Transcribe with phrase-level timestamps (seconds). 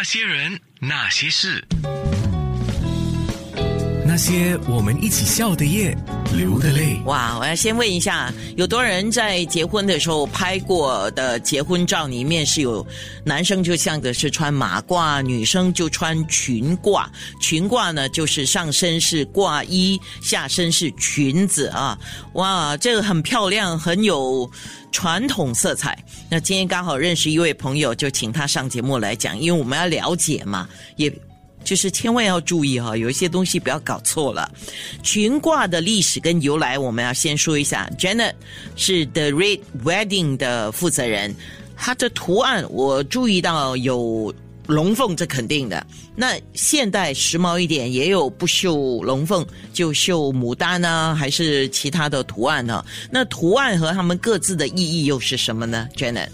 [0.00, 1.62] 那些人，那些事，
[4.20, 5.96] 些我们一起笑的夜，
[6.36, 7.00] 流的泪。
[7.06, 7.38] 哇！
[7.38, 12.86] 我要先问一下，有多少人在结婚的时候拍过的结婚照里面是有
[13.24, 17.02] 男生就像的是穿马褂，女生就穿裙褂。
[17.40, 21.98] 裙褂呢，就是上身是褂衣，下身是裙子啊。
[22.34, 24.48] 哇，这个很漂亮，很有
[24.92, 25.98] 传统色彩。
[26.28, 31.10] 那今天刚好认识一位朋友，就请他上节目来讲，因为我们要了解嘛，也。
[31.70, 34.50] 就是千万要注意哈，有一些东西不要搞错了。
[35.04, 37.88] 裙褂的历史跟由来，我们要先说一下。
[37.96, 38.32] Janet
[38.74, 41.32] 是 The Red Wedding 的负责人，
[41.76, 44.34] 它的图案我注意到有
[44.66, 45.86] 龙凤，这肯定的。
[46.16, 52.84] 那现代时髦一点，也有不绣龙凤就绣牡丹呢，还是其他的图案呢？
[53.12, 56.30] 那图案和它们各自的意义又是什么呢？Janet，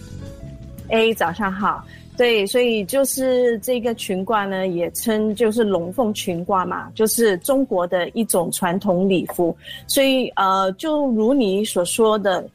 [0.88, 1.84] 哎，早上好。
[2.16, 9.54] 对，所以就是这个裙褂呢，也称就是龙凤裙褂嘛，就是中国的一种传统礼服。
[9.86, 12.48] 所以呃，就如你所说的，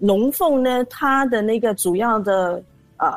[0.00, 2.62] 龙凤呢，它的那个主要的
[2.98, 3.08] 呃，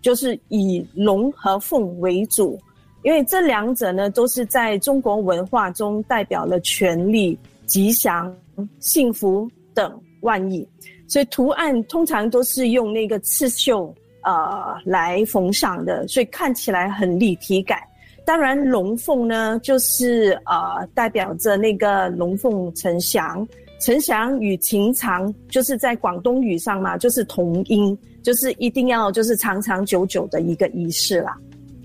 [0.00, 2.58] 就是以龙和凤为主，
[3.02, 8.34] 因为这两者呢，都是在中国文化中代表了权力、吉祥、
[8.80, 9.92] 幸福等
[10.22, 10.66] 万意，
[11.06, 13.94] 所以图案通常都是用那个刺绣。
[14.28, 17.78] 呃，来缝上的，所以看起来很立体感。
[18.26, 23.48] 当然，龙凤呢，就是呃，代表着那个龙凤呈祥。
[23.80, 31.34] 呈祥与情长，就是在广东语上嘛，就是同音，就是一定要就是长长久久的一个仪式啦。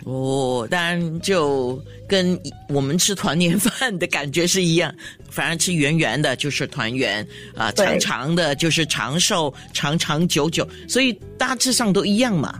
[0.05, 4.93] 哦，当然就跟我们吃团年饭的感觉是一样，
[5.29, 12.59] 反而吃圆圆的就是团圆啊，长长的就是长寿，长长久久，所以大致上都一样嘛。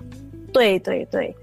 [0.53, 1.35] 对对对，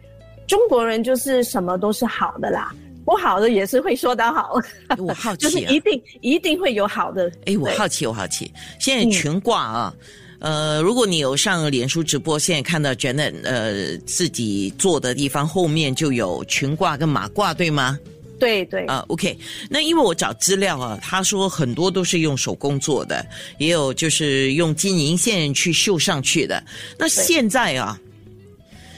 [0.46, 4.54] 中国人就是什么都是好的啦，不好的也是会说的好。
[4.98, 7.30] 我好奇， 就是一定一定会有好的。
[7.44, 9.94] 哎，我好奇，我好奇，现在全挂啊。
[10.40, 17.98] 呃，如果你有上脸书直播，现在看到 Janet 呃自己做的地方后面就有裙挂跟马褂，对吗？
[18.38, 19.38] 对对啊，OK。
[19.68, 23.24] 那因为我找资料啊，他说很多都是用手工做的，
[23.58, 26.64] 也有就是用金银线去绣上去的。
[26.98, 28.00] 那现在啊，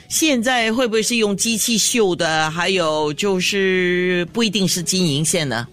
[0.07, 2.49] 现在会不会是用机器绣的？
[2.51, 5.67] 还有就是不一定是金银线呢？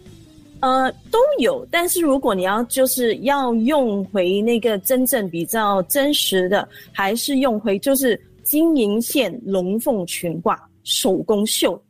[0.61, 10.55] 呃，都有，但是如果你要就是要用回那个真正比较真实的，还是用回就是金银线龙凤裙褂
[10.85, 11.83] 手工绣，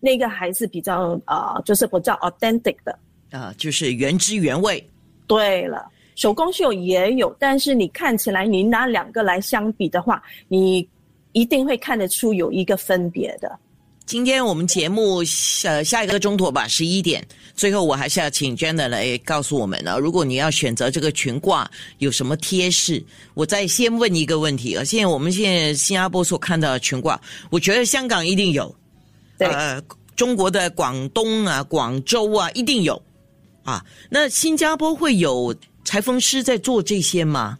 [0.00, 2.98] 那个还是比较啊，就是比较 authentic 的
[3.30, 4.84] 啊，就是原汁原味。
[5.28, 10.88] 对了，手工绣也有，但是你看起来你拿两个来相比的话，你
[11.32, 13.58] 一定会看得出有一个分别的。
[14.06, 17.26] 今天我们节目下下一个钟头吧，十一点。
[17.56, 19.98] 最后，我还是要请 Jenna 来告诉我们呢。
[19.98, 21.66] 如果你要选择这个裙褂，
[21.98, 23.04] 有什么贴士？
[23.34, 24.84] 我再先问一个问题啊。
[24.84, 27.18] 现在我们现在新加坡所看到的裙褂，
[27.50, 28.72] 我觉得香港一定有，
[29.38, 29.82] 呃，
[30.14, 33.02] 中国的广东啊、广州啊一定有
[33.64, 33.84] 啊。
[34.08, 35.52] 那新加坡会有
[35.84, 37.58] 裁缝师在做这些吗？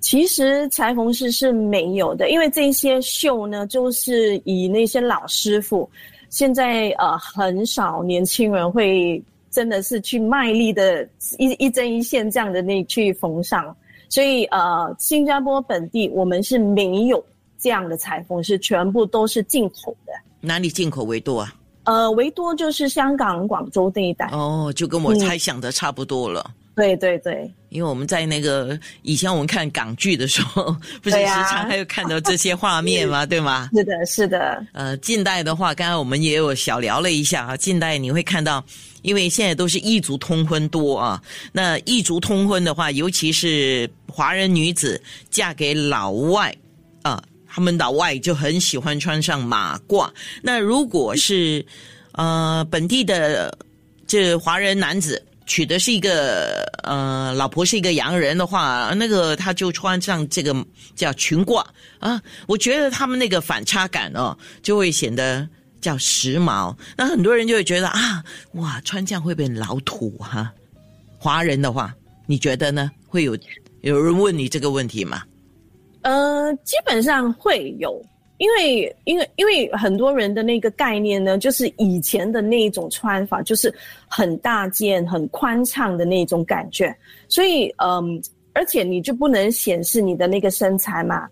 [0.00, 5.88] 其实裁缝师是没有的，因为这些绣呢，就是以那些老师傅。
[6.30, 11.06] 现在呃，很少年轻人会真的是去卖力的
[11.38, 13.76] 一一针一线这样的那去缝上。
[14.08, 17.24] 所以呃，新加坡本地我们是没有
[17.58, 20.12] 这样的裁缝师，全部都是进口的。
[20.40, 21.54] 哪里进口为多啊？
[21.84, 24.26] 呃，为多就是香港、广州这一带。
[24.28, 26.48] 哦，就跟我猜想的差不多了。
[26.80, 33.24] 对对对，因为我们在那个以前我们看港剧的时候，不是时常还有看到这些画面吗？
[33.28, 33.68] 对吗？
[33.74, 34.66] 是的，是的。
[34.72, 37.54] 呃，近代的话，刚刚我们也有小聊了一下啊。
[37.54, 38.64] 近代你会看到，
[39.02, 41.22] 因为现在都是异族通婚多啊。
[41.52, 44.98] 那异族通婚的话，尤其是华人女子
[45.28, 46.56] 嫁给老外
[47.02, 50.10] 啊，他们老外就很喜欢穿上马褂。
[50.42, 51.62] 那如果是
[52.12, 53.54] 呃本地的
[54.06, 55.22] 这华人男子。
[55.50, 60.54] 娶的是一个呃，老婆是一个洋人的话，那个他就穿上这个
[60.94, 61.66] 叫裙褂
[61.98, 65.44] 啊，我觉得他们那个反差感哦，就会显得
[65.80, 66.72] 叫时髦。
[66.96, 70.52] 那很多人就会觉得啊，哇，穿这样会不会老土哈？
[71.18, 71.92] 华人的话，
[72.26, 72.88] 你觉得呢？
[73.08, 73.36] 会有
[73.80, 75.24] 有人问你这个问题吗？
[76.02, 78.00] 呃，基本上会有。
[78.40, 83.72] 因为，因为，因为很多人的那个概念呢，就是以前的那一种穿法，就是
[84.08, 86.96] 很大件、很宽敞的那种感觉。
[87.28, 88.18] 所以，嗯，
[88.54, 91.28] 而且你就不能显示你的那个身材嘛。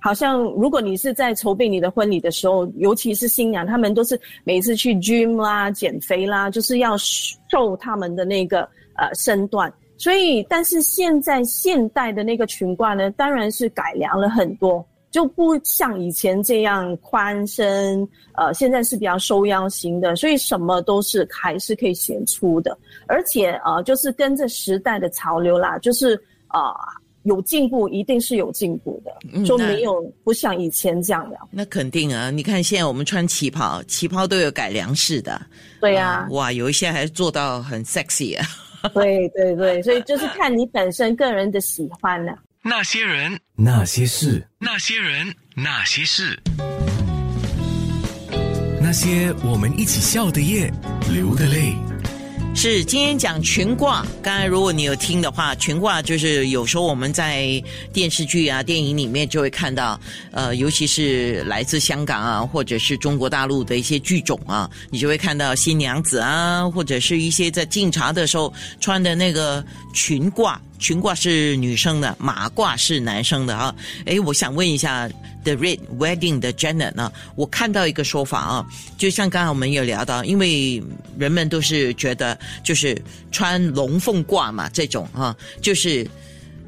[0.00, 8.62] 好像如果你是在筹备你的婚礼的时候，尤其是新娘，他们都是每次去 gym 啦、减肥啦，就是要瘦他们的那个
[8.96, 9.70] 呃身段。
[9.98, 22.76] 所以，但是现在现代的那个裙褂呢，当然是改良了很多，就不像以前这样宽身，呃，现在是比较收腰型的，所以什么都是还是可以显出的，
[23.06, 26.74] 而且呃，就是跟着时代的潮流啦，就是啊。
[27.24, 31.36] 有进步，一定是有进步的，就没有不像以前这样了。
[31.50, 32.30] 那肯定啊！
[32.30, 35.38] 你看现在我们穿旗袍，旗袍都有改良式的。
[35.78, 38.46] 对呀，哇，有一些还做到很 sexy 啊。
[38.94, 42.34] 对对对，所以就是 看你本身个人的喜欢了。
[42.70, 46.38] 那些人，那些事，那些人，那些事，
[48.78, 50.70] 那些我们一起笑的夜，
[51.10, 51.72] 流的泪。
[52.54, 54.04] 是今天讲裙褂。
[54.22, 59.98] 刚才如果你有听的话，裙褂就是有时候我们在电视剧啊、电影里面就会看到，
[60.32, 70.54] 呃，尤其是来自香港啊，或者是中国大陆的一些剧种啊，你就会看到新娘子啊，或者是一些在敬茶的时候穿的那个裙褂。
[70.78, 73.74] 裙褂是女生的，马褂是男生的啊。
[74.04, 75.08] 诶，我想问一下
[75.44, 77.12] ，The Red Wedding 的 Janet 呢？
[77.34, 78.66] 我看到一个说法啊，
[78.96, 80.82] 就像刚才我们有聊到，因为
[81.18, 83.00] 人们都是觉得就是
[83.32, 86.08] 穿龙凤褂嘛，这种啊，就是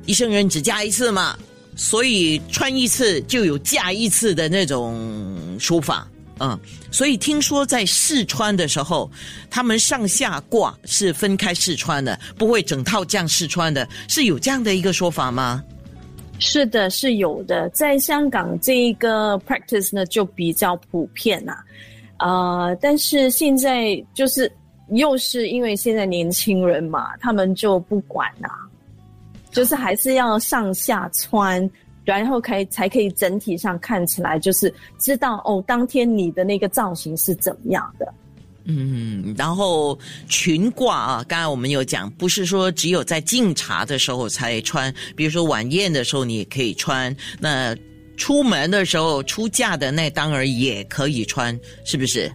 [0.07, 1.39] 一生人只嫁一次嘛，
[1.77, 6.10] 所以穿一次就有嫁一次的那种说法。
[6.41, 6.59] 嗯，
[6.91, 9.11] 所以听说在试穿的时候，
[9.51, 15.63] 他们上下挂是分开试穿的，不会整套这样试穿的，是有这样的一个说法吗？
[16.39, 17.69] 是的，是有的。
[17.69, 21.59] 在香港这一个 practice 呢，就比较普遍呐。
[22.17, 24.51] 啊，但是现在就是
[24.93, 28.49] 又是因为现在年轻人嘛，他们就不管呐，
[29.51, 31.71] 就是还是要上下穿。
[32.05, 38.15] 然后可以才可以整体上看起来就是知道哦，当天你的那个造型是怎么样的。
[38.65, 39.99] 嗯，然后
[40.29, 47.77] 裙褂啊，刚才我们有讲，不是说只有在敬茶的时候才穿，比如说晚宴的时候你也可以穿，那
[48.17, 52.31] 出门的时候出嫁的那当然也可以穿，是不是？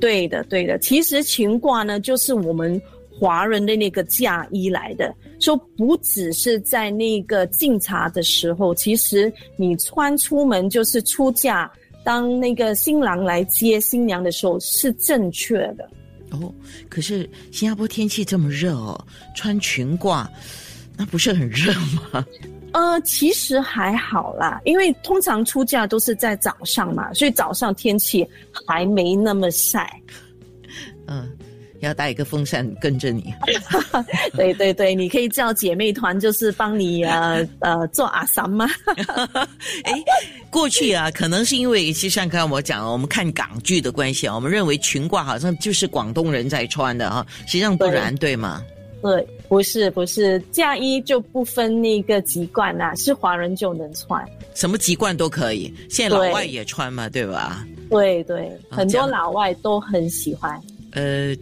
[0.00, 0.78] 对的，对的。
[0.78, 2.80] 其实裙褂呢，就是我们。
[3.16, 11.70] 华人的那个嫁衣来的，说不只是在那个敬茶的时候，其实你穿出门就是出嫁，
[12.04, 15.88] 当那个新郎来接新娘的时候是正确的。
[16.30, 16.52] 哦，
[16.88, 19.00] 可是新加坡天气这么热哦，
[19.36, 20.26] 穿裙褂
[20.96, 21.72] 那不是很热
[22.12, 22.26] 吗？
[22.72, 28.26] 呃，其实还好啦，因为通常出嫁都是在早上嘛，所以早上天气
[28.66, 29.88] 还没那么晒。
[31.06, 31.30] 嗯。
[31.84, 33.32] 要带一个风扇跟着你，
[34.36, 38.66] 对对对，你可以叫姐妹团，就是帮你呃呃做阿三吗？
[39.84, 39.92] 哎，
[40.50, 48.62] 过去啊，可能是因为其实像刚刚我讲，我们看港剧的关系啊，我们认为裙褂好像就是广东人在穿的啊，实际上不然，对吗？
[49.02, 57.66] 对，不是不是，嫁衣就不分那个籍贯呐，是华人就能穿，什么籍贯都可以，现在老外也穿嘛，对吧？
[57.90, 60.58] 对对，很多老外都很喜欢。
[60.92, 61.36] 呃。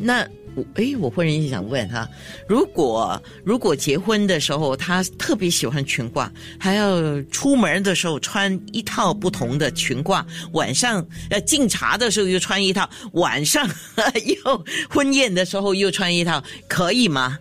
[0.00, 2.08] 那我哎，我忽然间想问哈，
[2.48, 6.28] 如果如果结婚的时候他特别喜欢裙褂，
[6.58, 13.68] 还要出门的时候穿一套不同的裙褂，晚上要敬茶的时候又穿一套，晚上
[14.44, 17.38] 又 婚宴的时候又穿一套，可以吗？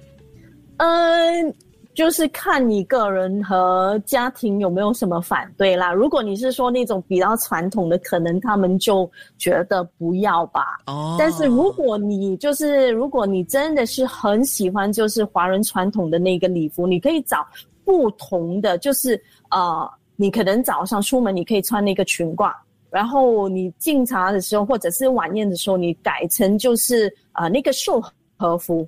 [0.78, 1.56] 嗯。
[1.98, 5.92] 就是看你个人和家庭有没有什么反对啦。
[5.92, 10.78] 如果你是说那种比较传统的，可能他们就觉得不要吧。
[10.86, 11.16] 哦。
[11.18, 17.44] 但是如果你就是如果你真的是很喜欢就是华人传统的那个礼服，你可以找
[17.84, 22.54] 不同的，就是呃，你可能早上出门你可以穿那个裙褂，
[22.92, 28.00] 然后你敬茶的时候或者是晚宴的时候，你改成就是呃那个绣
[28.38, 28.88] 和服。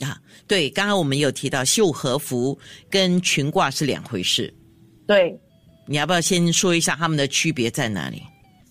[0.00, 2.58] 啊，对，刚刚我们有提到绣和服
[2.90, 4.52] 跟裙褂是两回事。
[5.06, 5.38] 对，
[5.86, 8.22] 你要不要先说一下它们的区别在哪里？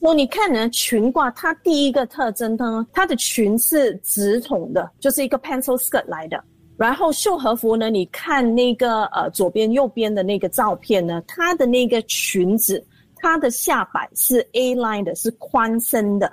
[0.02, 6.44] 哦，你看呢，裙褂它第一个特征呢，它的裙是直筒的，就是一个 pencil skirt 来的。
[6.76, 16.30] 然后绣和服呢，你看那个呃左边右边的那个照片呢，它的那个裙子，它的下摆是 A line 的，是宽身的。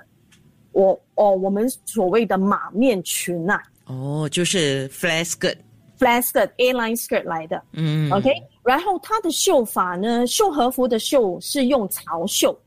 [0.73, 3.61] 我哦，我们所谓的马面裙呐。
[3.91, 8.31] 哦，就是 flat skirt，flat skirt airline skirt 来的，嗯，OK，
[8.63, 12.57] 然后它的绣法呢，绣和服的绣是用潮绣，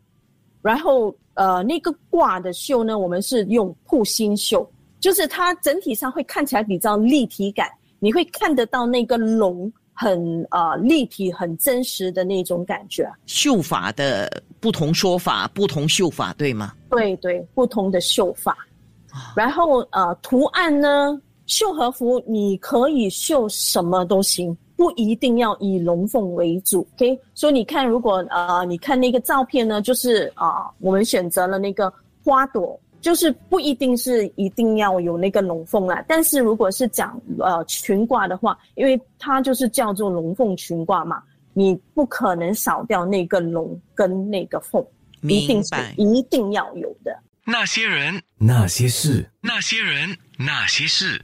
[0.61, 13.11] 然后呃那个挂的绣呢，我们是用铺心绣，就是它整体上会看起来比较立体感，你会看得到那个龙很呃立体、很真实的那种感觉。
[13.25, 16.75] 绣法的不同说法，不同绣法，对吗？
[16.91, 18.57] 对对，不同的绣法。
[19.35, 26.87] 然后呃，图案呢，绣和服你可以绣什么都行，不一定要以龙凤为主。
[26.97, 31.93] OK，所以你看，如果呃你看那个照片呢，就是啊、我们选择了那个
[32.25, 32.79] 花朵。
[33.01, 44.83] 就是不一定是一定要有那个龙凤啦，但是如果是讲呃裙褂的话，因为它就是叫做龙凤裙褂嘛，你不可能少掉那个龙跟那个凤，
[45.21, 45.75] 一定是。
[45.99, 47.15] 一定要有的。
[47.47, 51.23] 那些人，那些事，那些人，那些事，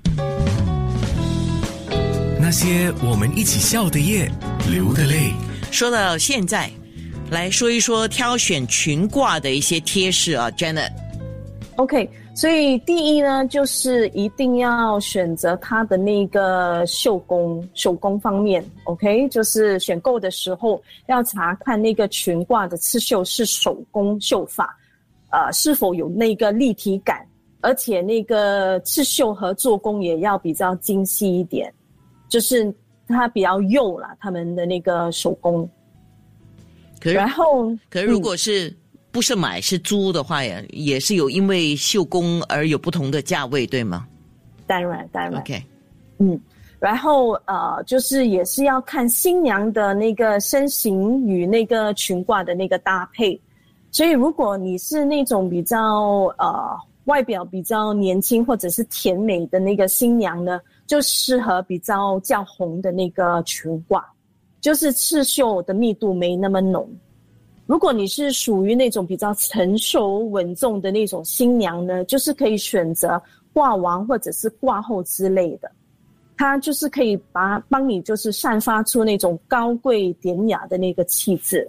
[2.39, 4.31] 那些我们一起笑的夜，
[4.71, 5.33] 流的泪。
[5.71, 6.71] 说到现在，
[7.31, 10.93] 来说一说挑选裙褂的一些贴士啊，Janet。
[11.77, 18.63] OK，所以第一呢，就是一定要选择它的那个绣工手工方面。
[18.85, 24.77] OK，就是选购的时候要查看那个裙褂的刺绣是手工绣法，
[25.31, 27.27] 呃，是否有那个立体感，
[27.61, 31.73] 而且那个刺绣和做工也要比较精细一点，
[32.29, 32.73] 就是
[33.07, 35.69] 它比较幼啦，他们的那个手工。
[37.01, 38.77] 可是然后，可是如果是
[39.11, 44.07] 不是买是租的话呀，也是有因为绣工而有不同的价位，对吗
[44.67, 45.41] 当然当然。
[45.41, 45.63] ？OK，
[46.19, 46.41] 嗯，
[46.79, 53.41] 然后呃，就是也是要看新娘的那个身形与那个裙褂的那个搭配。
[53.91, 64.03] 所以，如果你是那种比较呃外表比较年轻或者是甜美的那个新娘呢，就适合比较较红的那个裙褂，
[64.61, 66.89] 就是刺绣的密度没那么浓。
[67.67, 73.21] 如果你是属于那种比较成熟稳重的那种新娘呢，就是可以选择
[73.53, 75.71] 挂王或者是挂后之类的，
[76.37, 81.69] 它就是可以把帮你就是散发出那种高贵典雅的那个气质。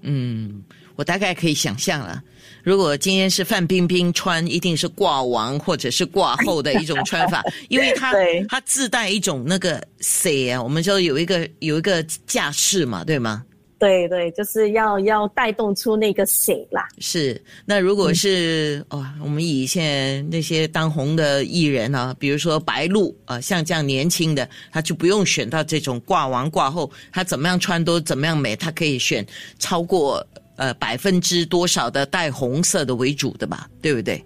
[0.00, 0.62] 嗯，
[0.98, 2.20] 我大概可以想象了。
[2.64, 7.40] 如果今天是范冰冰穿，一定是挂王或者是挂后的一种穿法，
[7.70, 13.44] 因为它对它自带一种那个 C 啊，我们说有一个有一个架势嘛，对吗？
[13.78, 16.84] 对对，就是要要带动出那个谁啦。
[16.98, 29.24] 是，那如果是、哦，我们以现在那些当红的艺人啊，比如说白鹿啊、像这样年轻的，他就不用选到这种挂王挂后，他怎么样穿都怎么样美，他可以选
[29.60, 30.26] 超过
[30.58, 34.22] 呃百分之多少的带红色的为主的吧，对不对？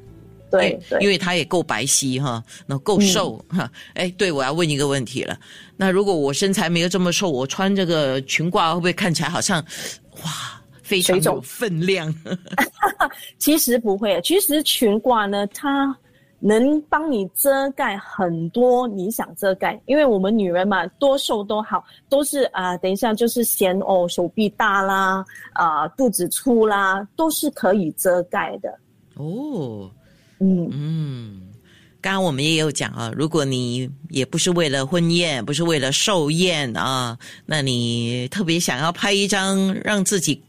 [0.50, 3.70] 对因为他也够白皙哈，那够瘦哈。
[3.94, 5.38] 哎、对，我要问一个问题了。
[5.78, 9.64] 那如果我身材没有这么瘦，我穿这个裙褂会不会看起来好像
[10.22, 12.14] 哇非常有分量？
[13.38, 15.96] 其实不会，其实裙褂呢，它
[16.44, 28.76] 能帮你遮盖很多你想遮盖，因为我们女人嘛，多瘦都好，都是啊、等一下就是嫌哦手臂大啦，啊、肚子粗啦，都是可以遮盖的。
[29.14, 29.88] 哦，
[30.40, 31.42] 嗯，嗯，
[32.00, 40.42] 刚刚我们也有讲啊，如果你也不是为了婚宴，不是为了寿宴啊，那你特别想要拍一张让自己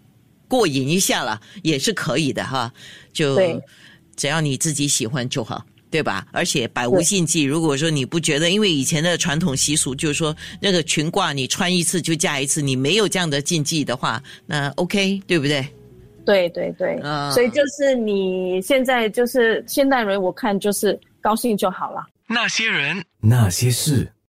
[0.48, 2.74] 过瘾一下了，也是可以的哈。
[3.12, 3.62] 就对
[4.16, 5.64] 只要你自己喜欢就好。
[5.94, 6.26] 对吧？
[6.32, 7.44] 而且百无禁忌。
[7.44, 15.64] 如果说你不觉得，因为以前的传统习俗就是说，那个裙褂你穿一次就嫁一次，你没有这样的禁忌的话，那 OK，对不对？
[16.26, 22.04] 对对对，啊所以就是你现在就是现代人，我看就是高兴就好了。
[22.26, 24.12] 那些人，那些事，